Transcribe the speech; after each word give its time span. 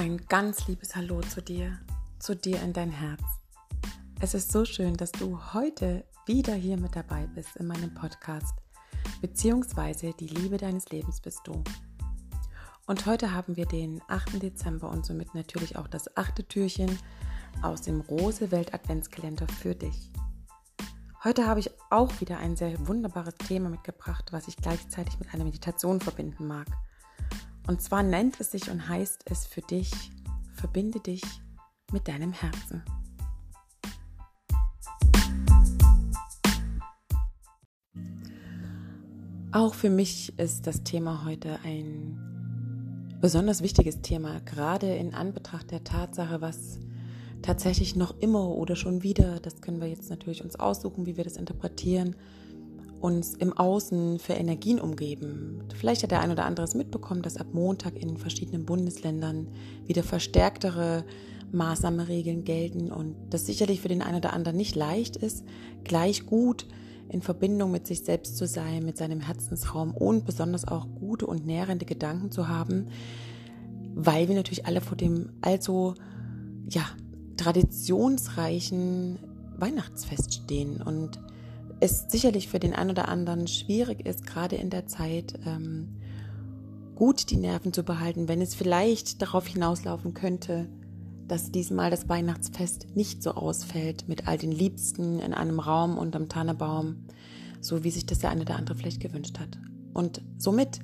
Ein 0.00 0.16
ganz 0.28 0.66
liebes 0.66 0.96
Hallo 0.96 1.20
zu 1.20 1.42
dir, 1.42 1.78
zu 2.18 2.34
dir 2.34 2.62
in 2.62 2.72
dein 2.72 2.90
Herz. 2.90 3.20
Es 4.18 4.32
ist 4.32 4.50
so 4.50 4.64
schön, 4.64 4.96
dass 4.96 5.12
du 5.12 5.38
heute 5.52 6.06
wieder 6.24 6.54
hier 6.54 6.78
mit 6.78 6.96
dabei 6.96 7.26
bist 7.26 7.54
in 7.56 7.66
meinem 7.66 7.92
Podcast, 7.92 8.54
beziehungsweise 9.20 10.14
die 10.18 10.28
Liebe 10.28 10.56
deines 10.56 10.88
Lebens 10.88 11.20
bist 11.20 11.40
du. 11.44 11.62
Und 12.86 13.04
heute 13.04 13.34
haben 13.34 13.58
wir 13.58 13.66
den 13.66 14.00
8. 14.08 14.42
Dezember 14.42 14.88
und 14.88 15.04
somit 15.04 15.34
natürlich 15.34 15.76
auch 15.76 15.86
das 15.86 16.16
achte 16.16 16.48
Türchen 16.48 16.98
aus 17.60 17.82
dem 17.82 18.00
Rose 18.00 18.50
Welt 18.50 18.72
Adventskalender 18.72 19.48
für 19.48 19.74
dich. 19.74 20.10
Heute 21.24 21.46
habe 21.46 21.60
ich 21.60 21.70
auch 21.90 22.22
wieder 22.22 22.38
ein 22.38 22.56
sehr 22.56 22.88
wunderbares 22.88 23.34
Thema 23.34 23.68
mitgebracht, 23.68 24.32
was 24.32 24.48
ich 24.48 24.56
gleichzeitig 24.56 25.18
mit 25.18 25.34
einer 25.34 25.44
Meditation 25.44 26.00
verbinden 26.00 26.46
mag. 26.46 26.68
Und 27.66 27.82
zwar 27.82 28.02
nennt 28.02 28.40
es 28.40 28.50
sich 28.50 28.70
und 28.70 28.88
heißt 28.88 29.24
es 29.30 29.46
für 29.46 29.60
dich, 29.60 29.90
verbinde 30.54 31.00
dich 31.00 31.22
mit 31.92 32.08
deinem 32.08 32.32
Herzen. 32.32 32.82
Auch 39.52 39.74
für 39.74 39.90
mich 39.90 40.38
ist 40.38 40.68
das 40.68 40.84
Thema 40.84 41.24
heute 41.24 41.58
ein 41.64 43.18
besonders 43.20 43.62
wichtiges 43.62 44.00
Thema, 44.00 44.40
gerade 44.40 44.94
in 44.94 45.12
Anbetracht 45.12 45.70
der 45.72 45.82
Tatsache, 45.82 46.40
was 46.40 46.78
tatsächlich 47.42 47.96
noch 47.96 48.18
immer 48.20 48.48
oder 48.50 48.76
schon 48.76 49.02
wieder, 49.02 49.40
das 49.40 49.60
können 49.60 49.80
wir 49.80 49.88
jetzt 49.88 50.08
natürlich 50.08 50.44
uns 50.44 50.56
aussuchen, 50.56 51.06
wie 51.06 51.16
wir 51.16 51.24
das 51.24 51.36
interpretieren, 51.36 52.14
uns 53.00 53.34
im 53.34 53.52
Außen 53.52 54.18
für 54.18 54.34
Energien 54.34 54.78
umgeben. 54.78 55.64
Vielleicht 55.74 56.02
hat 56.02 56.10
der 56.10 56.20
ein 56.20 56.30
oder 56.30 56.44
andere 56.44 56.64
es 56.64 56.74
mitbekommen, 56.74 57.22
dass 57.22 57.36
ab 57.36 57.48
Montag 57.52 57.96
in 57.96 58.16
verschiedenen 58.16 58.66
Bundesländern 58.66 59.48
wieder 59.86 60.02
verstärktere 60.02 61.04
Maßnahmeregeln 61.52 62.44
gelten 62.44 62.92
und 62.92 63.16
das 63.30 63.46
sicherlich 63.46 63.80
für 63.80 63.88
den 63.88 64.02
einen 64.02 64.18
oder 64.18 64.32
anderen 64.32 64.56
nicht 64.56 64.76
leicht 64.76 65.16
ist, 65.16 65.44
gleich 65.82 66.26
gut 66.26 66.66
in 67.08 67.22
Verbindung 67.22 67.72
mit 67.72 67.86
sich 67.86 68.02
selbst 68.02 68.36
zu 68.36 68.46
sein, 68.46 68.84
mit 68.84 68.96
seinem 68.96 69.20
Herzensraum 69.20 69.94
und 69.94 70.24
besonders 70.24 70.66
auch 70.68 70.86
gute 70.94 71.26
und 71.26 71.44
nährende 71.44 71.84
Gedanken 71.84 72.30
zu 72.30 72.48
haben, 72.48 72.86
weil 73.94 74.28
wir 74.28 74.36
natürlich 74.36 74.66
alle 74.66 74.80
vor 74.80 74.96
dem 74.96 75.30
allzu 75.40 75.94
ja, 76.68 76.82
traditionsreichen 77.36 79.18
Weihnachtsfest 79.56 80.34
stehen 80.34 80.82
und 80.82 81.18
es 81.80 82.06
sicherlich 82.08 82.48
für 82.48 82.60
den 82.60 82.74
einen 82.74 82.90
oder 82.90 83.08
anderen 83.08 83.46
schwierig 83.46 84.06
ist, 84.06 84.26
gerade 84.26 84.56
in 84.56 84.70
der 84.70 84.86
Zeit 84.86 85.38
ähm, 85.46 85.96
gut 86.94 87.30
die 87.30 87.38
Nerven 87.38 87.72
zu 87.72 87.82
behalten, 87.82 88.28
wenn 88.28 88.42
es 88.42 88.54
vielleicht 88.54 89.22
darauf 89.22 89.46
hinauslaufen 89.46 90.12
könnte, 90.12 90.68
dass 91.26 91.50
diesmal 91.50 91.90
das 91.90 92.08
Weihnachtsfest 92.08 92.94
nicht 92.94 93.22
so 93.22 93.32
ausfällt 93.32 94.08
mit 94.08 94.28
all 94.28 94.36
den 94.36 94.52
Liebsten 94.52 95.20
in 95.20 95.32
einem 95.32 95.60
Raum 95.60 95.96
unterm 95.96 96.28
Tannebaum, 96.28 97.06
so 97.60 97.84
wie 97.84 97.90
sich 97.90 98.04
das 98.04 98.18
der 98.18 98.30
eine 98.30 98.42
oder 98.42 98.56
andere 98.56 98.76
vielleicht 98.76 99.00
gewünscht 99.00 99.38
hat. 99.38 99.58
Und 99.94 100.22
somit 100.36 100.80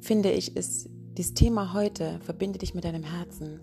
finde 0.00 0.30
ich, 0.30 0.56
ist 0.56 0.88
das 1.16 1.34
Thema 1.34 1.72
heute, 1.74 2.20
verbinde 2.20 2.60
dich 2.60 2.74
mit 2.74 2.84
deinem 2.84 3.02
Herzen, 3.02 3.60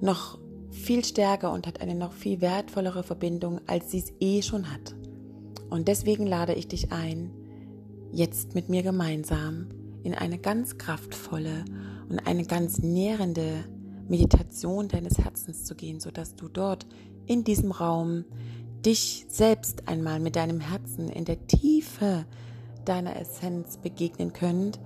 noch 0.00 0.38
viel 0.70 1.04
stärker 1.04 1.52
und 1.52 1.66
hat 1.66 1.80
eine 1.80 1.94
noch 1.94 2.12
viel 2.12 2.40
wertvollere 2.40 3.04
Verbindung, 3.04 3.60
als 3.66 3.92
sie 3.92 3.98
es 3.98 4.12
eh 4.18 4.42
schon 4.42 4.72
hat. 4.72 4.95
Und 5.70 5.88
deswegen 5.88 6.26
lade 6.26 6.54
ich 6.54 6.68
dich 6.68 6.92
ein, 6.92 7.30
jetzt 8.12 8.54
mit 8.54 8.68
mir 8.68 8.82
gemeinsam 8.82 9.68
in 10.02 10.14
eine 10.14 10.38
ganz 10.38 10.78
kraftvolle 10.78 11.64
und 12.08 12.20
eine 12.26 12.44
ganz 12.44 12.78
nährende 12.78 13.64
Meditation 14.08 14.88
deines 14.88 15.18
Herzens 15.18 15.64
zu 15.64 15.74
gehen, 15.74 16.00
sodass 16.00 16.36
du 16.36 16.48
dort 16.48 16.86
in 17.26 17.42
diesem 17.42 17.72
Raum 17.72 18.24
dich 18.84 19.26
selbst 19.28 19.88
einmal 19.88 20.20
mit 20.20 20.36
deinem 20.36 20.60
Herzen 20.60 21.08
in 21.08 21.24
der 21.24 21.44
Tiefe 21.48 22.24
deiner 22.84 23.16
Essenz 23.16 23.78
begegnen 23.78 24.32
könnt 24.32 24.78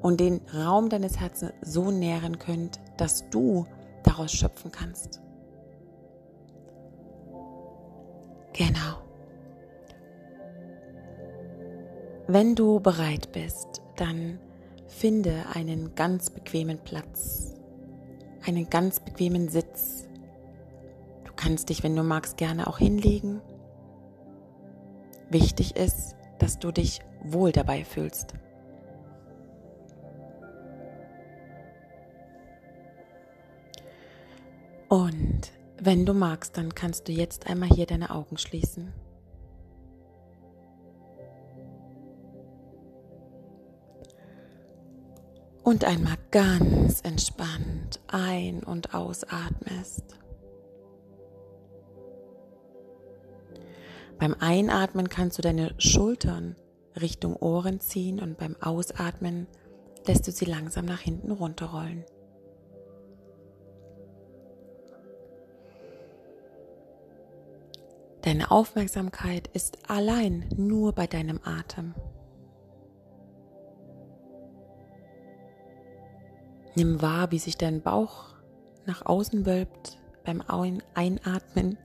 und 0.00 0.20
den 0.20 0.40
Raum 0.54 0.88
deines 0.88 1.20
Herzens 1.20 1.52
so 1.60 1.90
nähren 1.90 2.38
könnt, 2.38 2.80
dass 2.96 3.28
du 3.28 3.66
daraus 4.04 4.32
schöpfen 4.32 4.72
kannst. 4.72 5.20
Genau. 8.54 9.01
Wenn 12.34 12.54
du 12.54 12.80
bereit 12.80 13.30
bist, 13.32 13.82
dann 13.96 14.38
finde 14.86 15.44
einen 15.52 15.94
ganz 15.94 16.30
bequemen 16.30 16.78
Platz, 16.78 17.52
einen 18.46 18.70
ganz 18.70 19.00
bequemen 19.00 19.50
Sitz. 19.50 20.08
Du 21.26 21.32
kannst 21.36 21.68
dich, 21.68 21.82
wenn 21.82 21.94
du 21.94 22.02
magst, 22.02 22.38
gerne 22.38 22.68
auch 22.68 22.78
hinlegen. 22.78 23.42
Wichtig 25.28 25.76
ist, 25.76 26.16
dass 26.38 26.58
du 26.58 26.72
dich 26.72 27.00
wohl 27.22 27.52
dabei 27.52 27.84
fühlst. 27.84 28.32
Und 34.88 35.52
wenn 35.78 36.06
du 36.06 36.14
magst, 36.14 36.56
dann 36.56 36.74
kannst 36.74 37.08
du 37.08 37.12
jetzt 37.12 37.46
einmal 37.46 37.68
hier 37.68 37.84
deine 37.84 38.08
Augen 38.08 38.38
schließen. 38.38 38.94
Und 45.62 45.84
einmal 45.84 46.16
ganz 46.30 47.00
entspannt 47.02 48.00
ein- 48.08 48.62
und 48.62 48.94
ausatmest. 48.94 50.04
Beim 54.18 54.34
Einatmen 54.38 55.08
kannst 55.08 55.38
du 55.38 55.42
deine 55.42 55.74
Schultern 55.78 56.56
Richtung 57.00 57.36
Ohren 57.36 57.80
ziehen 57.80 58.20
und 58.20 58.38
beim 58.38 58.56
Ausatmen 58.60 59.46
lässt 60.06 60.26
du 60.26 60.32
sie 60.32 60.44
langsam 60.44 60.84
nach 60.84 61.00
hinten 61.00 61.32
runterrollen. 61.32 62.04
Deine 68.22 68.52
Aufmerksamkeit 68.52 69.48
ist 69.48 69.78
allein 69.88 70.48
nur 70.56 70.92
bei 70.92 71.08
deinem 71.08 71.40
Atem. 71.42 71.94
Nimm 76.74 77.02
wahr, 77.02 77.30
wie 77.30 77.38
sich 77.38 77.58
dein 77.58 77.82
Bauch 77.82 78.34
nach 78.86 79.04
außen 79.04 79.46
wölbt 79.46 79.98
beim 80.24 80.42
Einatmen 80.94 81.78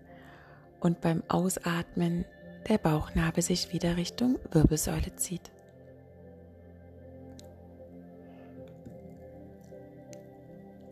und 0.79 1.01
beim 1.01 1.23
Ausatmen 1.27 2.25
der 2.69 2.77
Bauchnabel 2.77 3.41
sich 3.41 3.73
wieder 3.73 3.97
Richtung 3.97 4.37
Wirbelsäule 4.51 5.15
zieht. 5.15 5.51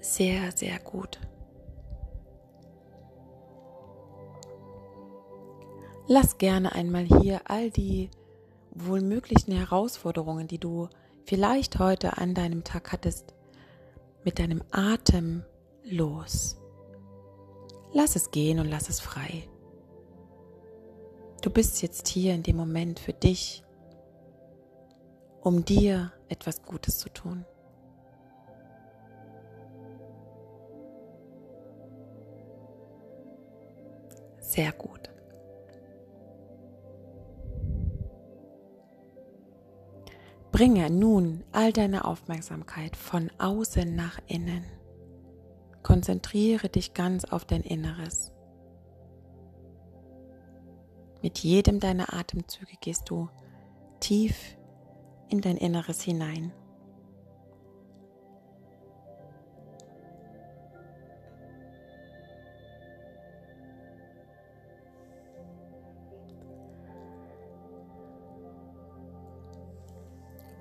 Sehr, 0.01 0.51
sehr 0.53 0.79
gut. 0.79 1.19
Lass 6.07 6.37
gerne 6.37 6.73
einmal 6.73 7.03
hier 7.03 7.41
all 7.45 7.71
die 7.71 8.11
wohl 8.71 9.01
möglichen 9.01 9.51
Herausforderungen, 9.53 10.47
die 10.47 10.59
du 10.59 10.87
vielleicht 11.25 11.79
heute 11.79 12.17
an 12.17 12.35
deinem 12.35 12.63
Tag 12.63 12.91
hattest, 12.91 13.34
mit 14.25 14.39
deinem 14.39 14.63
Atem 14.71 15.43
los. 15.83 16.57
Lass 17.93 18.15
es 18.15 18.31
gehen 18.31 18.59
und 18.59 18.67
lass 18.67 18.89
es 18.89 18.99
frei. 18.99 19.47
Du 21.41 21.49
bist 21.51 21.81
jetzt 21.83 22.07
hier 22.07 22.33
in 22.33 22.43
dem 22.43 22.57
Moment 22.57 22.99
für 22.99 23.13
dich, 23.13 23.63
um 25.41 25.63
dir 25.63 26.11
etwas 26.27 26.63
Gutes 26.63 26.97
zu 26.97 27.09
tun. 27.09 27.45
Sehr 34.39 34.71
gut. 34.71 35.14
Bringe 40.55 40.89
nun 40.89 41.43
all 41.51 41.73
deine 41.73 42.05
Aufmerksamkeit 42.05 42.95
von 42.95 43.29
außen 43.39 43.93
nach 43.93 44.19
innen. 44.25 44.63
Konzentriere 45.83 46.69
dich 46.69 46.93
ganz 46.93 47.25
auf 47.25 47.43
dein 47.43 47.61
Inneres. 47.61 48.31
Mit 51.21 51.39
jedem 51.39 51.81
deiner 51.81 52.13
Atemzüge 52.13 52.77
gehst 52.79 53.09
du 53.09 53.27
tief 53.99 54.55
in 55.27 55.41
dein 55.41 55.57
Inneres 55.57 56.01
hinein. 56.01 56.53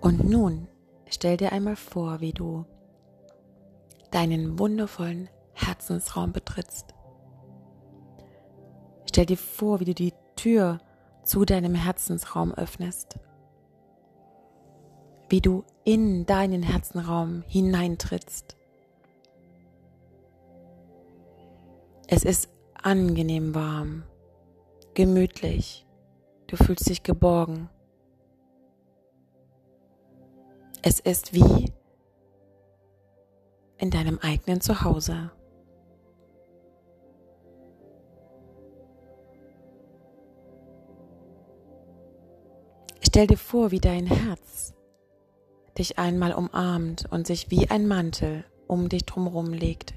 Und 0.04 0.22
nun 0.22 0.68
stell 1.08 1.38
dir 1.38 1.52
einmal 1.52 1.76
vor, 1.76 2.20
wie 2.20 2.34
du 2.34 2.66
deinen 4.10 4.58
wundervollen 4.58 5.30
Herzensraum 5.54 6.30
betrittst. 6.30 6.94
Stell 9.08 9.24
dir 9.24 9.38
vor, 9.38 9.80
wie 9.80 9.86
du 9.86 9.94
die 9.94 10.12
Tür 10.36 10.78
zu 11.22 11.46
deinem 11.46 11.74
Herzensraum 11.74 12.52
öffnest, 12.52 13.18
wie 15.30 15.40
du 15.40 15.64
in 15.84 16.26
deinen 16.26 16.62
Herzenraum 16.62 17.42
hineintrittst. 17.46 18.58
Es 22.08 22.24
ist 22.24 22.50
angenehm 22.74 23.54
warm, 23.54 24.02
gemütlich, 24.92 25.86
du 26.48 26.56
fühlst 26.56 26.90
dich 26.90 27.02
geborgen. 27.02 27.70
Es 30.86 31.00
ist 31.00 31.32
wie 31.32 31.72
in 33.78 33.90
deinem 33.90 34.18
eigenen 34.18 34.60
Zuhause. 34.60 35.30
Stell 43.00 43.26
dir 43.26 43.38
vor, 43.38 43.70
wie 43.70 43.80
dein 43.80 44.04
Herz 44.04 44.74
dich 45.78 45.98
einmal 45.98 46.34
umarmt 46.34 47.10
und 47.10 47.26
sich 47.26 47.50
wie 47.50 47.70
ein 47.70 47.86
Mantel 47.86 48.44
um 48.66 48.90
dich 48.90 49.06
drumherum 49.06 49.54
legt. 49.54 49.94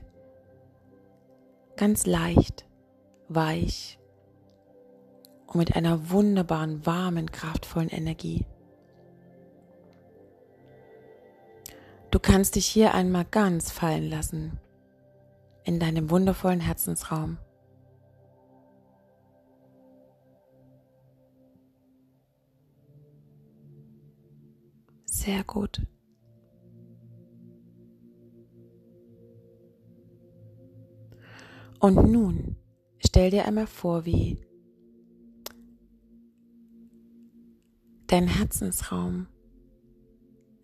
Ganz 1.75 2.06
leicht, 2.06 2.66
weich 3.28 4.00
und 5.48 5.57
mit 5.57 5.75
einer 5.75 6.12
wunderbaren, 6.12 6.86
warmen, 6.86 7.30
kraftvollen 7.30 7.90
Energie. 7.90 8.45
Du 12.09 12.19
kannst 12.19 12.56
dich 12.56 12.65
hier 12.65 12.94
einmal 12.94 13.25
ganz 13.25 13.71
fallen 13.71 14.09
lassen 14.09 14.59
in 15.63 15.80
deinem 15.80 16.09
wundervollen 16.09 16.62
Herzensraum. 16.62 17.38
Sehr 25.06 25.44
gut. 25.44 25.86
Und 31.80 32.09
nun 32.09 32.56
stell 33.00 33.30
dir 33.30 33.45
einmal 33.45 33.68
vor, 33.68 34.06
wie 34.06 34.42
dein 38.07 38.27
Herzensraum 38.27 39.27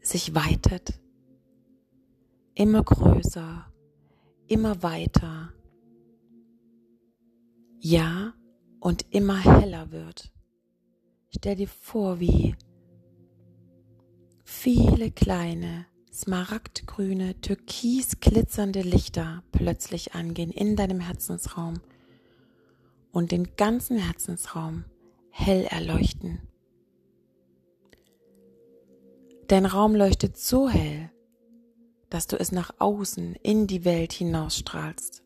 sich 0.02 0.34
weitet, 0.34 1.03
immer 2.56 2.84
größer, 2.84 3.66
immer 4.48 4.84
weiter, 4.84 5.54
ja, 7.80 8.34
und 8.80 9.06
immer 9.12 9.38
heller 9.38 9.92
wird. 9.92 10.32
Stell 11.30 11.56
dir 11.56 11.68
vor, 11.68 12.20
wie 12.20 12.56
viele 14.44 15.12
kleine, 15.12 15.86
smaragdgrüne, 16.12 17.42
türkis 17.42 18.20
glitzernde 18.20 18.82
Lichter 18.82 19.44
plötzlich 19.52 20.14
angehen 20.14 20.52
in 20.52 20.76
deinem 20.76 21.00
Herzensraum 21.00 21.82
und 23.12 23.32
den 23.32 23.56
ganzen 23.56 23.98
Herzensraum 23.98 24.86
hell 25.30 25.66
erleuchten. 25.66 26.40
Dein 29.48 29.66
Raum 29.66 29.96
leuchtet 29.96 30.38
so 30.38 30.70
hell, 30.70 31.10
dass 32.14 32.28
du 32.28 32.40
es 32.40 32.52
nach 32.52 32.76
außen 32.80 33.36
in 33.36 33.68
die 33.68 33.86
Welt 33.86 34.14
hinausstrahlst. 34.14 35.24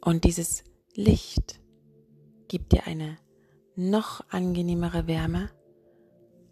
Und 0.00 0.24
dieses 0.24 0.64
Licht 0.94 1.60
gibt 2.48 2.72
dir 2.72 2.86
eine 2.86 3.18
noch 3.76 4.24
angenehmere 4.30 5.06
Wärme 5.06 5.50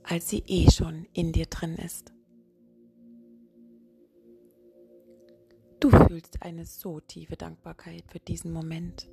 als 0.04 0.28
sie 0.28 0.43
eh 0.46 0.70
schon 0.70 1.06
in 1.12 1.32
dir 1.32 1.46
drin 1.46 1.76
ist. 1.76 2.12
Du 5.81 5.90
fühlst 5.90 6.43
eine 6.43 6.64
so 6.64 7.00
tiefe 7.00 7.37
Dankbarkeit 7.37 8.05
für 8.08 8.20
diesen 8.20 8.52
Moment. 8.52 9.08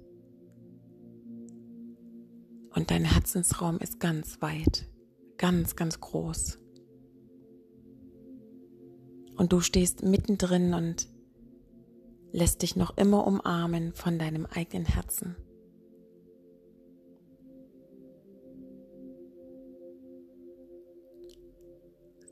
Und 2.76 2.92
dein 2.92 3.06
Herzensraum 3.06 3.80
ist 3.80 4.00
ganz 4.00 4.42
weit, 4.42 4.88
ganz, 5.38 5.76
ganz 5.76 6.00
groß. 6.00 6.60
Und 9.40 9.54
du 9.54 9.62
stehst 9.62 10.04
mittendrin 10.04 10.74
und 10.74 11.08
lässt 12.34 12.62
dich 12.62 12.76
noch 12.76 12.98
immer 12.98 13.26
umarmen 13.26 13.94
von 13.94 14.20
deinem 14.20 14.46
eigenen 14.46 14.86
Herzen. 14.86 15.38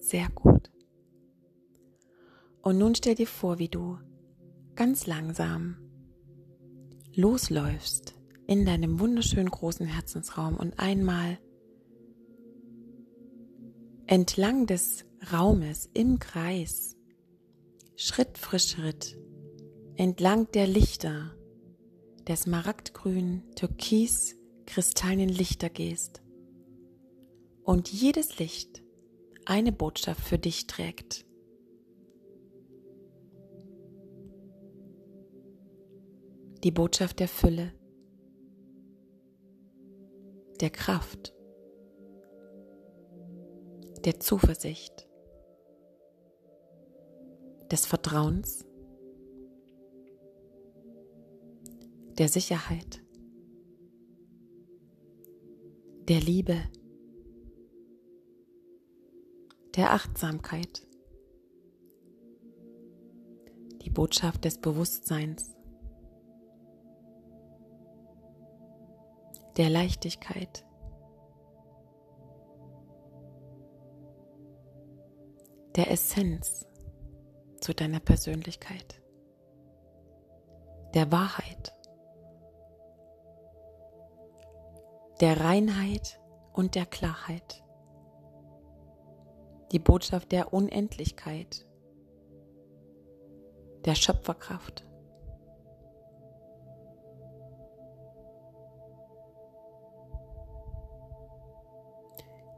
Sehr 0.02 0.28
gut. 0.36 0.70
Und 2.62 2.78
nun 2.78 2.94
stell 2.94 3.16
dir 3.16 3.26
vor, 3.26 3.58
wie 3.58 3.70
du 3.70 3.98
ganz 4.76 5.08
langsam 5.08 5.78
losläufst 7.16 8.16
in 8.48 8.66
deinem 8.66 9.00
wunderschönen 9.00 9.50
großen 9.50 9.86
Herzensraum 9.86 10.58
und 10.58 10.78
einmal 10.78 11.40
entlang 14.08 14.68
des 14.68 15.06
Raumes 15.32 15.90
im 15.94 16.20
Kreis, 16.20 16.97
Schritt 18.00 18.38
für 18.38 18.60
Schritt, 18.60 19.18
entlang 19.96 20.52
der 20.52 20.68
Lichter, 20.68 21.36
der 22.28 22.36
smaragdgrünen, 22.36 23.56
türkis, 23.56 24.36
kristallinen 24.68 25.30
Lichter 25.30 25.72
gehst. 25.72 26.22
Und 27.64 27.92
jedes 27.92 28.38
Licht 28.38 28.84
eine 29.46 29.72
Botschaft 29.72 30.22
für 30.22 30.38
dich 30.38 30.68
trägt. 30.68 31.26
Die 36.64 36.72
Botschaft 36.72 37.20
der 37.20 37.28
Fülle, 37.28 37.74
der 40.62 40.70
Kraft, 40.70 41.34
der 44.06 44.20
Zuversicht, 44.20 45.07
des 47.72 47.86
Vertrauens, 47.86 48.66
der 52.18 52.30
Sicherheit, 52.30 53.02
der 56.08 56.22
Liebe, 56.22 56.58
der 59.76 59.94
Achtsamkeit, 59.94 60.88
die 63.84 63.90
Botschaft 63.90 64.46
des 64.46 64.58
Bewusstseins, 64.60 65.54
der 69.58 69.70
Leichtigkeit, 69.70 70.66
der 75.76 75.92
Essenz 75.92 76.66
zu 77.68 77.74
deiner 77.74 78.00
Persönlichkeit, 78.00 79.02
der 80.94 81.12
Wahrheit, 81.12 81.74
der 85.20 85.42
Reinheit 85.42 86.18
und 86.54 86.76
der 86.76 86.86
Klarheit 86.86 87.62
die 89.74 89.80
Botschaft 89.80 90.32
der 90.32 90.54
Unendlichkeit, 90.54 91.68
der 93.84 93.96
Schöpferkraft. 93.96 94.86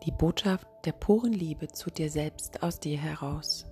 Die 0.05 0.11
Botschaft 0.11 0.67
der 0.85 0.91
puren 0.91 1.33
Liebe 1.33 1.67
zu 1.69 1.89
dir 1.89 2.11
selbst 2.11 2.61
aus 2.61 2.79
dir 2.79 2.99
heraus. 2.99 3.65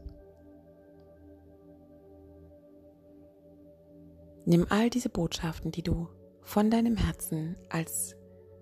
Nimm 4.49 4.65
all 4.69 4.89
diese 4.89 5.09
Botschaften, 5.09 5.71
die 5.73 5.83
du 5.83 6.07
von 6.41 6.71
deinem 6.71 6.95
Herzen 6.95 7.57
als 7.67 8.15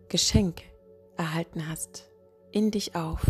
Geschenk 0.10 0.63
erhalten 1.15 1.70
hast, 1.70 2.10
in 2.51 2.72
dich 2.72 2.96
auf 2.96 3.22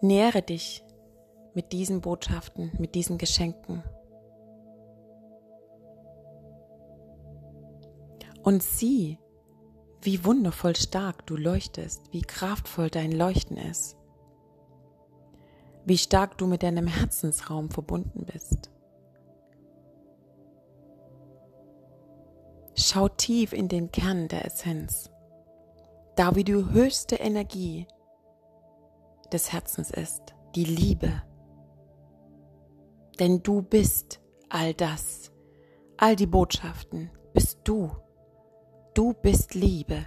Nähere 0.00 0.40
dich 0.40 0.82
mit 1.52 1.72
diesen 1.72 2.00
Botschaften, 2.00 2.72
mit 2.78 2.94
diesen 2.94 3.18
Geschenken. 3.18 3.82
Und 8.42 8.62
sieh, 8.62 9.18
wie 10.00 10.24
wundervoll 10.24 10.74
stark 10.74 11.26
du 11.26 11.36
leuchtest, 11.36 12.12
wie 12.12 12.22
kraftvoll 12.22 12.88
dein 12.88 13.12
Leuchten 13.12 13.58
ist. 13.58 13.98
wie 15.88 15.98
stark 15.98 16.36
du 16.36 16.46
mit 16.46 16.62
deinem 16.62 16.86
Herzensraum 16.86 17.70
verbunden 17.70 18.26
bist. 18.30 18.47
Schau 22.90 23.10
tief 23.10 23.52
in 23.52 23.68
den 23.68 23.92
Kern 23.92 24.28
der 24.28 24.46
Essenz, 24.46 25.10
da 26.16 26.34
wie 26.36 26.44
die 26.44 26.54
höchste 26.54 27.16
Energie 27.16 27.86
des 29.30 29.52
Herzens 29.52 29.90
ist, 29.90 30.34
die 30.54 30.64
Liebe. 30.64 31.22
Denn 33.18 33.42
du 33.42 33.60
bist 33.60 34.22
all 34.48 34.72
das, 34.72 35.30
all 35.98 36.16
die 36.16 36.26
Botschaften, 36.26 37.10
bist 37.34 37.58
du. 37.64 37.90
Du 38.94 39.12
bist 39.12 39.54
Liebe. 39.54 40.06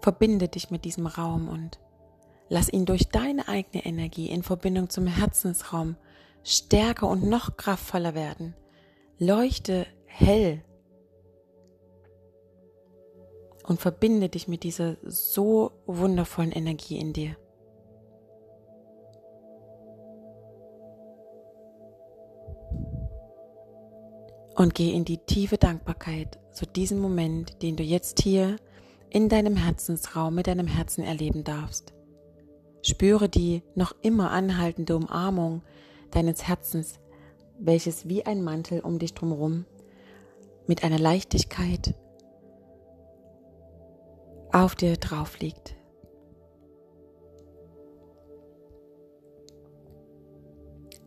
Verbinde 0.00 0.48
dich 0.48 0.70
mit 0.70 0.86
diesem 0.86 1.06
Raum 1.06 1.50
und 1.50 1.80
lass 2.48 2.72
ihn 2.72 2.86
durch 2.86 3.10
deine 3.10 3.46
eigene 3.46 3.84
Energie 3.84 4.30
in 4.30 4.42
Verbindung 4.42 4.88
zum 4.88 5.06
Herzensraum 5.06 5.96
stärker 6.44 7.08
und 7.08 7.24
noch 7.24 7.56
kraftvoller 7.56 8.14
werden. 8.14 8.54
Leuchte 9.18 9.86
hell 10.06 10.62
und 13.66 13.80
verbinde 13.80 14.28
dich 14.28 14.48
mit 14.48 14.62
dieser 14.62 14.96
so 15.02 15.72
wundervollen 15.86 16.52
Energie 16.52 16.98
in 16.98 17.12
dir. 17.12 17.36
Und 24.54 24.74
geh 24.74 24.92
in 24.92 25.04
die 25.04 25.18
tiefe 25.18 25.56
Dankbarkeit 25.56 26.38
zu 26.52 26.66
diesem 26.66 26.98
Moment, 26.98 27.62
den 27.62 27.76
du 27.76 27.82
jetzt 27.82 28.20
hier 28.20 28.56
in 29.08 29.28
deinem 29.28 29.56
Herzensraum 29.56 30.34
mit 30.34 30.46
deinem 30.46 30.66
Herzen 30.66 31.02
erleben 31.02 31.42
darfst. 31.42 31.92
Spüre 32.82 33.28
die 33.28 33.62
noch 33.74 33.94
immer 34.02 34.30
anhaltende 34.30 34.96
Umarmung 34.96 35.62
deines 36.12 36.46
Herzens, 36.46 37.00
welches 37.58 38.08
wie 38.08 38.24
ein 38.24 38.42
Mantel 38.42 38.80
um 38.80 38.98
dich 38.98 39.14
drumherum 39.14 39.66
mit 40.66 40.84
einer 40.84 40.98
Leichtigkeit 40.98 41.94
auf 44.52 44.74
dir 44.74 44.96
drauf 44.96 45.38
liegt. 45.38 45.74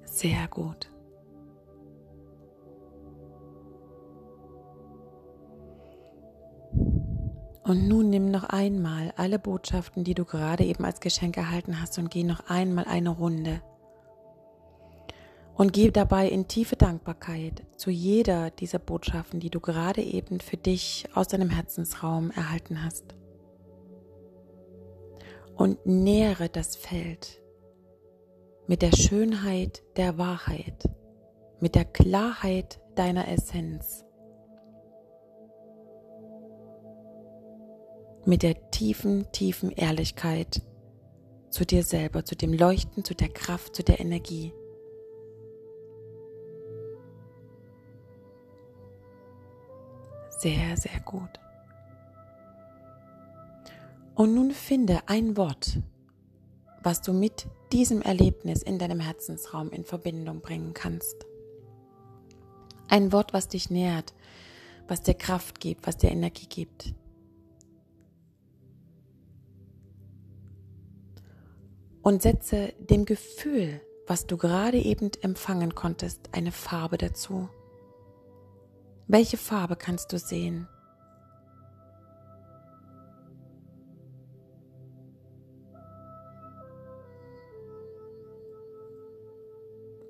Sehr 0.06 0.48
gut. 0.50 0.92
Und 7.64 7.88
nun 7.88 8.12
nimm 8.12 8.30
noch 8.30 8.44
einmal 8.44 9.12
alle 9.18 9.40
Botschaften, 9.40 10.04
die 10.04 10.14
du 10.14 10.24
gerade 10.24 10.64
eben 10.64 10.86
als 10.86 11.00
Geschenk 11.00 11.36
erhalten 11.36 11.82
hast, 11.82 11.98
und 11.98 12.12
geh 12.12 12.24
noch 12.24 12.48
einmal 12.48 12.86
eine 12.86 13.10
Runde. 13.10 13.62
Und 15.56 15.72
geh 15.72 15.90
dabei 15.90 16.28
in 16.28 16.48
tiefe 16.48 16.76
Dankbarkeit 16.76 17.64
zu 17.78 17.90
jeder 17.90 18.52
dieser 18.52 18.80
Botschaften, 18.80 19.40
die 19.40 19.50
du 19.50 19.60
gerade 19.60 20.02
eben 20.02 20.40
für 20.40 20.58
dich 20.58 21.06
aus 21.14 21.30
deinem 21.30 21.50
Herzensraum 21.50 22.32
erhalten 22.32 22.84
hast. 22.84 23.16
Und 25.56 25.86
nähere 25.86 26.50
das 26.50 26.76
Feld 26.76 27.42
mit 28.68 28.82
der 28.82 28.92
Schönheit 28.92 29.84
der 29.96 30.18
Wahrheit, 30.18 30.90
mit 31.62 31.76
der 31.76 31.86
Klarheit 31.86 32.82
deiner 32.96 33.28
Essenz 33.30 34.06
mit 38.26 38.42
der 38.44 38.72
tiefen, 38.72 39.32
tiefen 39.32 39.72
Ehrlichkeit 39.72 40.62
zu 41.50 41.66
dir 41.66 41.84
selber, 41.84 42.26
zu 42.26 42.36
dem 42.36 42.54
Leuchten, 42.54 43.04
zu 43.04 43.14
der 43.14 43.30
Kraft, 43.30 43.76
zu 43.76 43.84
der 43.84 44.00
Energie. 44.00 44.52
Sehr, 50.38 50.78
sehr 50.78 51.00
gut. 51.02 51.40
Und 54.16 54.34
nun 54.34 54.52
finde 54.52 55.00
ein 55.08 55.36
Wort, 55.38 55.80
was 56.84 57.02
du 57.02 57.14
mit 57.14 57.48
diesem 57.72 58.02
Erlebnis 58.02 58.62
in 58.64 58.80
deinem 58.80 59.00
Herzensraum 59.00 59.72
in 59.72 59.84
Verbindung 59.84 60.42
bringen 60.42 60.74
kannst. 60.74 61.26
Ein 62.88 63.12
Wort, 63.12 63.34
was 63.34 63.48
dich 63.48 63.70
nährt, 63.70 64.14
was 64.88 65.02
dir 65.02 65.16
Kraft 65.16 65.60
gibt, 65.60 65.88
was 65.88 65.98
dir 65.98 66.12
Energie 66.12 66.48
gibt. 66.48 66.94
und 72.06 72.22
setze 72.22 72.72
dem 72.78 73.06
Gefühl, 73.06 73.82
was 74.06 74.28
du 74.28 74.38
gerade 74.38 74.78
eben 74.78 75.10
empfangen 75.24 75.74
konntest, 75.74 76.30
eine 76.34 76.52
Farbe 76.52 77.00
dazu. 77.00 77.50
Welche 79.08 79.38
Farbe 79.38 79.76
kannst 79.76 80.12
du 80.14 80.18
sehen? 80.18 80.68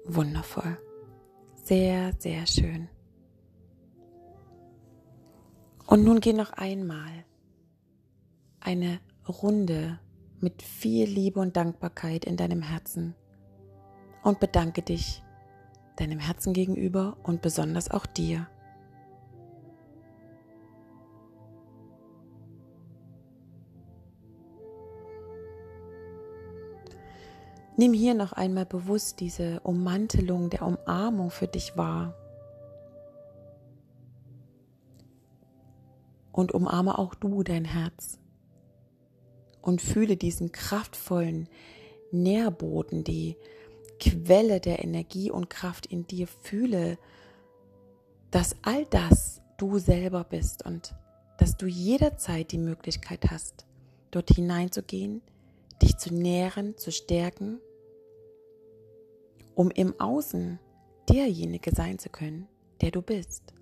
Wundervoll. 0.05 0.77
Sehr, 1.55 2.13
sehr 2.19 2.45
schön. 2.45 2.87
Und 5.87 6.03
nun 6.03 6.19
geh 6.19 6.33
noch 6.33 6.53
einmal 6.53 7.25
eine 8.59 8.99
Runde 9.27 9.99
mit 10.39 10.61
viel 10.61 11.07
Liebe 11.07 11.39
und 11.39 11.57
Dankbarkeit 11.57 12.25
in 12.25 12.37
deinem 12.37 12.61
Herzen 12.61 13.15
und 14.23 14.39
bedanke 14.39 14.81
dich 14.81 15.23
deinem 15.97 16.19
Herzen 16.19 16.53
gegenüber 16.53 17.17
und 17.23 17.41
besonders 17.41 17.89
auch 17.89 18.05
dir. 18.05 18.47
Nimm 27.77 27.93
hier 27.93 28.13
noch 28.13 28.31
einmal 28.31 28.65
bewusst 28.65 29.19
diese 29.19 29.59
Ummantelung 29.61 30.49
der 30.49 30.61
Umarmung 30.61 31.29
für 31.29 31.47
dich 31.47 31.75
wahr. 31.75 32.13
Und 36.31 36.53
umarme 36.53 36.97
auch 36.97 37.15
du 37.15 37.43
dein 37.43 37.65
Herz 37.65 38.19
und 39.61 39.81
fühle 39.81 40.15
diesen 40.15 40.51
kraftvollen 40.51 41.49
Nährboden, 42.11 43.03
die 43.03 43.35
Quelle 43.99 44.59
der 44.59 44.83
Energie 44.83 45.31
und 45.31 45.49
Kraft 45.49 45.85
in 45.85 46.05
dir. 46.07 46.27
Fühle, 46.27 46.97
dass 48.31 48.55
all 48.61 48.85
das 48.85 49.41
du 49.57 49.79
selber 49.79 50.23
bist 50.23 50.65
und 50.65 50.93
dass 51.37 51.57
du 51.57 51.67
jederzeit 51.67 52.51
die 52.51 52.57
Möglichkeit 52.57 53.31
hast, 53.31 53.65
dort 54.11 54.29
hineinzugehen, 54.29 55.21
dich 55.81 55.97
zu 55.97 56.13
nähren, 56.13 56.77
zu 56.77 56.91
stärken, 56.91 57.59
um 59.55 59.71
im 59.71 59.99
Außen 59.99 60.59
derjenige 61.09 61.71
sein 61.71 61.97
zu 61.97 62.09
können, 62.09 62.47
der 62.81 62.91
du 62.91 63.01
bist. 63.01 63.53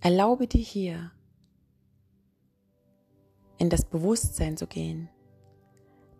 Erlaube 0.00 0.46
dir 0.46 0.60
hier 0.60 1.12
in 3.58 3.70
das 3.70 3.84
Bewusstsein 3.84 4.56
zu 4.56 4.66
gehen, 4.66 5.08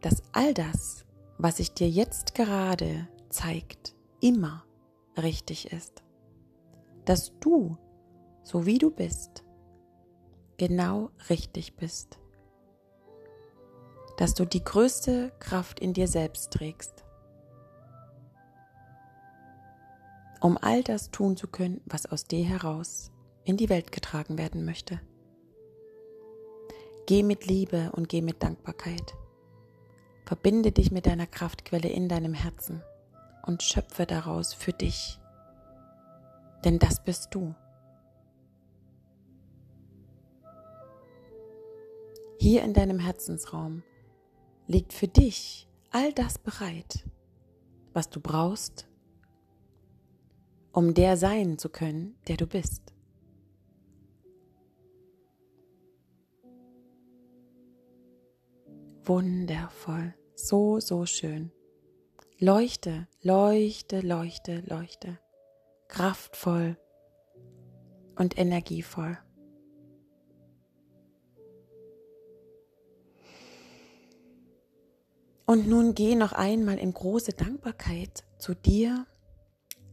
dass 0.00 0.22
all 0.32 0.54
das, 0.54 1.04
was 1.38 1.58
sich 1.58 1.72
dir 1.74 1.88
jetzt 1.88 2.34
gerade 2.34 3.08
zeigt, 3.28 3.94
immer 4.20 4.64
richtig 5.16 5.72
ist. 5.72 6.02
Dass 7.04 7.38
du, 7.40 7.76
so 8.42 8.64
wie 8.64 8.78
du 8.78 8.90
bist, 8.90 9.44
genau 10.56 11.10
richtig 11.28 11.76
bist. 11.76 12.18
Dass 14.16 14.35
du 14.35 14.44
die 14.44 14.62
größte 14.62 15.33
Kraft 15.40 15.80
in 15.80 15.92
dir 15.92 16.09
selbst 16.09 16.52
trägst, 16.52 17.04
um 20.40 20.59
all 20.59 20.83
das 20.83 21.11
tun 21.11 21.37
zu 21.37 21.49
können, 21.49 21.80
was 21.87 22.06
aus 22.06 22.25
dir 22.25 22.44
heraus 22.44 23.11
in 23.44 23.56
die 23.56 23.68
Welt 23.68 23.92
getragen 23.92 24.38
werden 24.38 24.64
möchte. 24.64 25.00
Geh 27.06 27.23
mit 27.23 27.47
Liebe 27.47 27.90
und 27.92 28.09
geh 28.09 28.23
mit 28.23 28.42
Dankbarkeit. 28.42 29.14
Verbinde 30.25 30.73
dich 30.73 30.90
mit 30.90 31.06
deiner 31.06 31.26
Kraftquelle 31.26 31.88
in 31.88 32.09
deinem 32.09 32.35
Herzen 32.35 32.83
und 33.47 33.62
schöpfe 33.62 34.06
daraus 34.06 34.54
für 34.54 34.73
dich. 34.73 35.18
Denn 36.64 36.78
das 36.78 37.04
bist 37.04 37.35
du. 37.35 37.54
Hier 42.38 42.62
in 42.62 42.73
deinem 42.73 42.99
Herzensraum 42.99 43.83
liegt 44.66 44.92
für 44.92 45.09
dich 45.09 45.68
all 45.90 46.12
das 46.12 46.38
bereit, 46.38 47.09
was 47.92 48.11
du 48.11 48.21
brauchst, 48.21 48.88
um 50.73 50.94
der 50.94 51.16
sein 51.16 51.59
zu 51.59 51.68
können, 51.68 52.16
der 52.26 52.37
du 52.37 52.47
bist. 52.47 52.92
Wundervoll, 59.04 60.14
so, 60.35 60.80
so 60.80 61.04
schön. 61.04 61.52
Leuchte, 62.38 63.06
leuchte, 63.23 64.00
leuchte, 64.00 64.62
leuchte. 64.66 65.18
Kraftvoll 65.88 66.78
und 68.16 68.38
energievoll. 68.38 69.18
Und 75.54 75.68
nun 75.68 75.94
geh 75.94 76.16
noch 76.16 76.32
einmal 76.32 76.78
in 76.78 76.92
große 76.92 77.30
Dankbarkeit 77.30 78.25
zu 78.38 78.54
dir, 78.54 79.06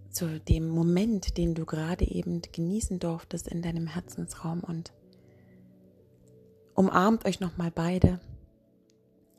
zu 0.09 0.39
dem 0.39 0.67
Moment, 0.67 1.37
den 1.37 1.53
du 1.53 1.67
gerade 1.67 2.03
eben 2.03 2.41
genießen 2.41 2.97
durftest 2.97 3.47
in 3.47 3.61
deinem 3.61 3.85
Herzensraum 3.85 4.61
und 4.61 4.91
umarmt 6.73 7.25
euch 7.25 7.41
nochmal 7.41 7.69
beide. 7.69 8.19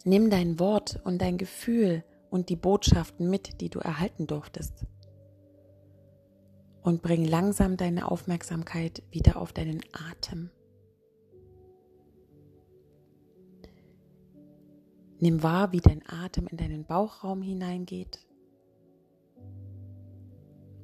Nimm 0.05 0.31
dein 0.31 0.61
Wort 0.61 1.01
und 1.03 1.21
dein 1.21 1.39
Gefühl 1.39 2.05
und 2.31 2.51
die 2.51 2.57
Botschaften 2.57 3.29
mit, 3.29 3.61
die 3.61 3.69
du 3.69 3.81
erhalten 3.81 4.29
durftest. 4.29 4.87
Und 6.85 7.03
bring 7.03 7.25
langsam 7.25 7.77
deine 7.77 8.09
Aufmerksamkeit 8.09 9.03
wieder 9.11 9.39
auf 9.39 9.53
deinen 9.53 9.81
Atem. 9.93 10.51
Nimm 15.23 15.45
wahr, 15.45 15.71
wie 15.71 15.81
dein 15.81 16.03
Atem 16.05 16.49
in 16.49 16.57
deinen 16.57 16.85
Bauchraum 16.85 17.43
hineingeht. 17.43 18.27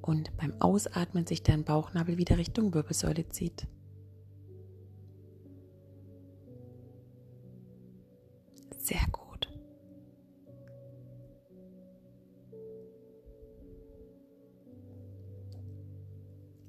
Und 0.01 0.37
beim 0.37 0.55
Ausatmen 0.61 1.27
sich 1.27 1.43
dein 1.43 1.65
Bauchnabel 1.65 2.19
wieder 2.19 2.39
Richtung 2.39 2.73
Wirbelsäule 2.73 3.29
zieht. 3.31 3.67
Sehr 8.79 9.05
gut. 9.11 9.49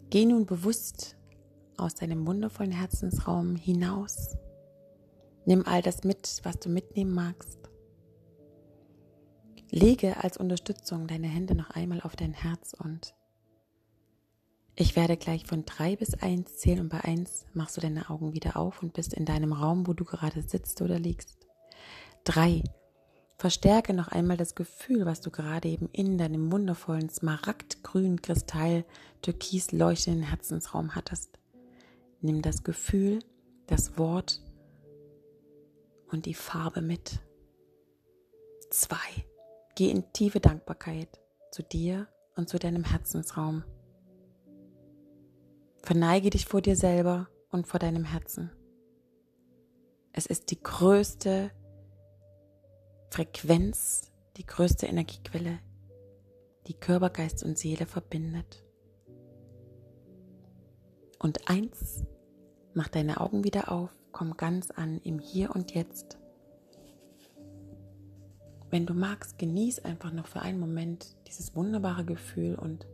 Geh 0.09 0.25
nun 0.25 0.47
bewusst 0.47 1.17
aus 1.77 1.93
deinem 1.93 2.25
wundervollen 2.25 2.71
Herzensraum 2.71 3.55
hinaus. 3.55 4.35
Nimm 5.45 5.67
all 5.67 5.83
das 5.83 6.03
mit, 6.03 6.41
was 6.41 6.59
du 6.59 6.69
mitnehmen 6.69 7.13
magst. 7.13 7.58
Lege 9.71 10.23
als 10.23 10.37
Unterstützung 10.37 11.07
deine 11.07 11.27
Hände 11.27 11.53
noch 11.53 11.69
einmal 11.69 12.01
auf 12.01 12.15
dein 12.15 12.33
Herz 12.33 12.73
und 12.73 13.13
ich 14.75 14.95
werde 14.95 15.17
gleich 15.17 15.45
von 15.45 15.65
drei 15.65 15.95
bis 15.95 16.13
eins 16.15 16.57
zählen 16.57 16.79
und 16.79 16.89
bei 16.89 17.01
eins 17.01 17.45
machst 17.53 17.75
du 17.77 17.81
deine 17.81 18.09
Augen 18.09 18.33
wieder 18.33 18.55
auf 18.55 18.81
und 18.81 18.93
bist 18.93 19.13
in 19.13 19.25
deinem 19.25 19.51
Raum, 19.51 19.85
wo 19.87 19.93
du 19.93 20.05
gerade 20.05 20.41
sitzt 20.41 20.81
oder 20.81 20.97
liegst. 20.97 21.45
Drei. 22.23 22.63
Verstärke 23.37 23.93
noch 23.93 24.07
einmal 24.09 24.37
das 24.37 24.55
Gefühl, 24.55 25.05
was 25.05 25.21
du 25.21 25.31
gerade 25.31 25.67
eben 25.67 25.89
in 25.91 26.17
deinem 26.17 26.51
wundervollen 26.51 27.09
smaragdgrünen 27.09 28.21
Kristall 28.21 28.85
türkis 29.21 29.71
leuchtenden 29.71 30.23
Herzensraum 30.23 30.95
hattest. 30.95 31.39
Nimm 32.21 32.41
das 32.41 32.63
Gefühl, 32.63 33.19
das 33.67 33.97
Wort 33.97 34.41
und 36.11 36.25
die 36.25 36.33
Farbe 36.33 36.81
mit. 36.81 37.19
Zwei. 38.69 39.25
Geh 39.79 39.91
in 39.91 40.11
tiefe 40.11 40.41
Dankbarkeit 40.41 41.21
zu 41.51 41.63
dir 41.63 42.09
und 42.35 42.49
zu 42.49 42.59
deinem 42.59 42.83
Herzensraum. 42.83 43.63
Verneige 45.81 46.31
dich 46.31 46.47
vor 46.47 46.59
dir 46.59 46.75
selber 46.75 47.29
und 47.49 47.65
vor 47.65 47.79
deinem 47.79 48.03
Herzen. 48.03 48.51
Es 50.11 50.25
ist 50.25 50.51
die 50.51 50.61
größte 50.61 51.51
Frequenz, 53.09 54.11
die 54.35 54.45
größte 54.45 54.85
Energiequelle, 54.85 55.59
die 56.67 56.73
Körper, 56.73 57.09
Geist 57.09 57.45
und 57.45 57.57
Seele 57.57 57.85
verbindet. 57.85 58.65
Und 61.19 61.49
eins, 61.49 62.03
mach 62.73 62.89
deine 62.89 63.21
Augen 63.21 63.45
wieder 63.45 63.71
auf 63.71 63.91
komm 64.11 64.35
ganz 64.35 64.71
an 64.71 64.99
im 65.05 65.19
Hier 65.19 65.55
und 65.55 65.73
Jetzt. 65.73 66.18
Wenn 68.71 68.85
du 68.85 68.93
magst, 68.93 69.39
genieß 69.39 69.79
einfach 69.79 70.11
noch 70.11 70.27
für 70.27 70.41
einen 70.41 70.59
Moment 70.59 71.15
dieses 71.27 71.55
wunderbare 71.55 72.05
Gefühl 72.05 72.55
und 72.55 72.87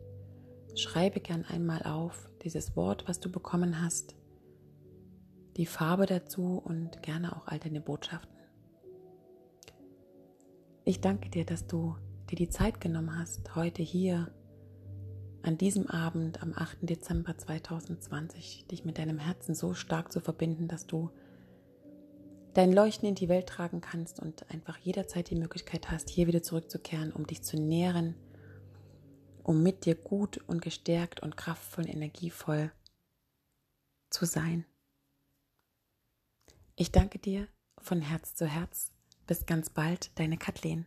schreibe 0.74 1.20
gern 1.20 1.44
einmal 1.44 1.82
auf 1.82 2.30
dieses 2.42 2.76
Wort, 2.76 3.06
was 3.08 3.20
du 3.20 3.30
bekommen 3.30 3.82
hast, 3.82 4.14
die 5.56 5.66
Farbe 5.66 6.06
dazu 6.06 6.58
und 6.64 7.02
gerne 7.02 7.36
auch 7.36 7.46
all 7.46 7.58
deine 7.58 7.80
Botschaften. 7.80 8.36
Ich 10.84 11.00
danke 11.00 11.28
dir, 11.28 11.44
dass 11.44 11.66
du 11.66 11.96
dir 12.30 12.36
die 12.36 12.48
Zeit 12.48 12.80
genommen 12.80 13.18
hast, 13.18 13.54
heute 13.54 13.82
hier 13.82 14.30
an 15.42 15.58
diesem 15.58 15.88
Abend 15.88 16.42
am 16.42 16.52
8. 16.54 16.78
Dezember 16.82 17.36
2020 17.36 18.66
dich 18.66 18.84
mit 18.84 18.98
deinem 18.98 19.18
Herzen 19.18 19.54
so 19.54 19.74
stark 19.74 20.12
zu 20.12 20.20
verbinden, 20.20 20.68
dass 20.68 20.86
du 20.86 21.10
dein 22.56 22.72
Leuchten 22.72 23.06
in 23.06 23.14
die 23.14 23.28
Welt 23.28 23.46
tragen 23.48 23.82
kannst 23.82 24.18
und 24.18 24.50
einfach 24.50 24.78
jederzeit 24.78 25.28
die 25.28 25.34
Möglichkeit 25.34 25.90
hast, 25.90 26.08
hier 26.08 26.26
wieder 26.26 26.42
zurückzukehren, 26.42 27.12
um 27.12 27.26
dich 27.26 27.42
zu 27.42 27.58
nähren, 27.58 28.14
um 29.42 29.62
mit 29.62 29.84
dir 29.84 29.94
gut 29.94 30.38
und 30.38 30.62
gestärkt 30.62 31.20
und 31.20 31.36
kraftvoll 31.36 31.84
und 31.84 31.90
energievoll 31.90 32.72
zu 34.08 34.24
sein. 34.24 34.64
Ich 36.76 36.92
danke 36.92 37.18
dir 37.18 37.46
von 37.78 38.00
Herz 38.00 38.34
zu 38.34 38.46
Herz. 38.46 38.90
Bis 39.26 39.44
ganz 39.44 39.68
bald, 39.68 40.18
deine 40.18 40.38
Kathleen. 40.38 40.86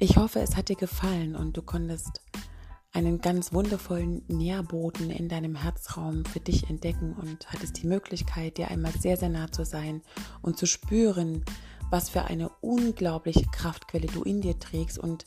Ich 0.00 0.16
hoffe, 0.16 0.40
es 0.40 0.56
hat 0.56 0.68
dir 0.68 0.74
gefallen 0.74 1.36
und 1.36 1.56
du 1.56 1.62
konntest 1.62 2.22
einen 2.92 3.20
ganz 3.20 3.52
wundervollen 3.52 4.22
Nährboden 4.28 5.10
in 5.10 5.28
deinem 5.28 5.56
Herzraum 5.56 6.24
für 6.24 6.40
dich 6.40 6.68
entdecken 6.68 7.14
und 7.14 7.50
hattest 7.50 7.82
die 7.82 7.86
Möglichkeit, 7.86 8.58
dir 8.58 8.68
einmal 8.68 8.92
sehr, 8.92 9.16
sehr 9.16 9.30
nah 9.30 9.50
zu 9.50 9.64
sein 9.64 10.02
und 10.42 10.58
zu 10.58 10.66
spüren, 10.66 11.44
was 11.90 12.10
für 12.10 12.24
eine 12.24 12.50
unglaubliche 12.60 13.46
Kraftquelle 13.50 14.06
du 14.06 14.22
in 14.22 14.40
dir 14.42 14.58
trägst 14.58 14.98
und 14.98 15.26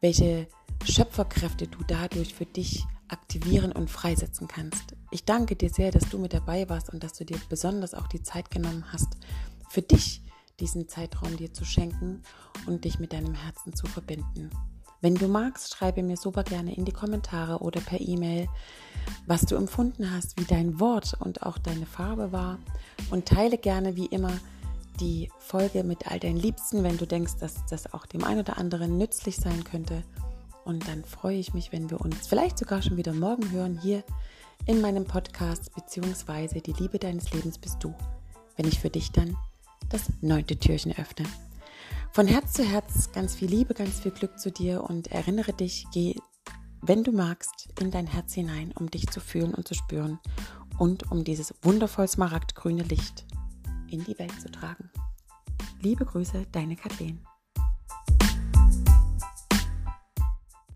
welche 0.00 0.48
Schöpferkräfte 0.84 1.66
du 1.66 1.78
dadurch 1.86 2.34
für 2.34 2.46
dich 2.46 2.84
aktivieren 3.08 3.72
und 3.72 3.90
freisetzen 3.90 4.48
kannst. 4.48 4.96
Ich 5.10 5.24
danke 5.24 5.56
dir 5.56 5.70
sehr, 5.70 5.90
dass 5.90 6.08
du 6.08 6.18
mit 6.18 6.32
dabei 6.32 6.68
warst 6.68 6.90
und 6.90 7.04
dass 7.04 7.12
du 7.12 7.24
dir 7.24 7.38
besonders 7.48 7.94
auch 7.94 8.06
die 8.06 8.22
Zeit 8.22 8.50
genommen 8.50 8.84
hast, 8.92 9.18
für 9.68 9.82
dich 9.82 10.22
diesen 10.60 10.88
Zeitraum 10.88 11.36
dir 11.36 11.52
zu 11.52 11.64
schenken 11.64 12.22
und 12.66 12.84
dich 12.84 12.98
mit 12.98 13.12
deinem 13.12 13.34
Herzen 13.34 13.74
zu 13.74 13.86
verbinden. 13.86 14.50
Wenn 15.04 15.16
du 15.16 15.28
magst, 15.28 15.74
schreibe 15.74 16.02
mir 16.02 16.16
super 16.16 16.44
gerne 16.44 16.74
in 16.74 16.86
die 16.86 16.92
Kommentare 16.92 17.58
oder 17.58 17.82
per 17.82 18.00
E-Mail, 18.00 18.48
was 19.26 19.42
du 19.42 19.54
empfunden 19.54 20.10
hast, 20.10 20.40
wie 20.40 20.46
dein 20.46 20.80
Wort 20.80 21.12
und 21.20 21.42
auch 21.42 21.58
deine 21.58 21.84
Farbe 21.84 22.32
war 22.32 22.58
und 23.10 23.26
teile 23.26 23.58
gerne 23.58 23.96
wie 23.96 24.06
immer 24.06 24.32
die 25.00 25.30
Folge 25.40 25.84
mit 25.84 26.10
all 26.10 26.20
deinen 26.20 26.38
Liebsten, 26.38 26.84
wenn 26.84 26.96
du 26.96 27.06
denkst, 27.06 27.34
dass 27.38 27.66
das 27.66 27.92
auch 27.92 28.06
dem 28.06 28.24
einen 28.24 28.40
oder 28.40 28.56
anderen 28.56 28.96
nützlich 28.96 29.36
sein 29.36 29.62
könnte. 29.64 30.02
Und 30.64 30.88
dann 30.88 31.04
freue 31.04 31.36
ich 31.36 31.52
mich, 31.52 31.70
wenn 31.70 31.90
wir 31.90 32.00
uns 32.00 32.26
vielleicht 32.26 32.58
sogar 32.58 32.80
schon 32.80 32.96
wieder 32.96 33.12
morgen 33.12 33.50
hören 33.50 33.78
hier 33.78 34.04
in 34.64 34.80
meinem 34.80 35.04
Podcast 35.04 35.74
beziehungsweise 35.74 36.62
die 36.62 36.72
Liebe 36.72 36.98
deines 36.98 37.30
Lebens 37.30 37.58
bist 37.58 37.76
du, 37.80 37.94
wenn 38.56 38.66
ich 38.66 38.80
für 38.80 38.88
dich 38.88 39.12
dann 39.12 39.36
das 39.90 40.04
neunte 40.22 40.56
Türchen 40.56 40.92
öffne. 40.96 41.26
Von 42.12 42.26
Herz 42.26 42.52
zu 42.52 42.64
Herz 42.64 43.10
ganz 43.12 43.34
viel 43.34 43.48
Liebe, 43.48 43.74
ganz 43.74 44.00
viel 44.00 44.12
Glück 44.12 44.38
zu 44.38 44.50
dir 44.50 44.84
und 44.84 45.08
erinnere 45.08 45.52
dich, 45.52 45.86
geh, 45.92 46.14
wenn 46.80 47.02
du 47.02 47.12
magst, 47.12 47.68
in 47.80 47.90
dein 47.90 48.06
Herz 48.06 48.34
hinein, 48.34 48.72
um 48.78 48.90
dich 48.90 49.08
zu 49.08 49.20
fühlen 49.20 49.54
und 49.54 49.66
zu 49.66 49.74
spüren 49.74 50.18
und 50.78 51.10
um 51.10 51.24
dieses 51.24 51.54
wundervoll 51.62 52.08
smaragdgrüne 52.08 52.82
Licht 52.82 53.26
in 53.90 54.04
die 54.04 54.18
Welt 54.18 54.40
zu 54.40 54.50
tragen. 54.50 54.90
Liebe 55.80 56.04
Grüße, 56.04 56.46
deine 56.52 56.76
Kathleen. 56.76 57.20